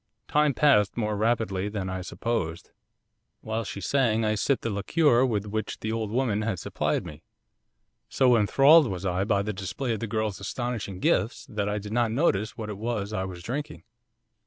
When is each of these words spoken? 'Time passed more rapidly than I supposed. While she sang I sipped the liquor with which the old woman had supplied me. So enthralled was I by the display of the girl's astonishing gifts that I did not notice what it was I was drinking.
'Time 0.29 0.51
passed 0.51 0.97
more 0.97 1.15
rapidly 1.15 1.69
than 1.69 1.87
I 1.87 2.01
supposed. 2.01 2.71
While 3.41 3.63
she 3.63 3.79
sang 3.81 4.25
I 4.25 4.33
sipped 4.33 4.63
the 4.63 4.71
liquor 4.71 5.23
with 5.27 5.45
which 5.45 5.79
the 5.79 5.91
old 5.91 6.09
woman 6.09 6.41
had 6.41 6.57
supplied 6.57 7.05
me. 7.05 7.21
So 8.09 8.35
enthralled 8.35 8.87
was 8.87 9.05
I 9.05 9.25
by 9.25 9.43
the 9.43 9.53
display 9.53 9.93
of 9.93 9.99
the 9.99 10.07
girl's 10.07 10.39
astonishing 10.39 11.01
gifts 11.01 11.45
that 11.45 11.69
I 11.69 11.77
did 11.77 11.93
not 11.93 12.11
notice 12.11 12.57
what 12.57 12.71
it 12.71 12.79
was 12.79 13.13
I 13.13 13.25
was 13.25 13.43
drinking. 13.43 13.83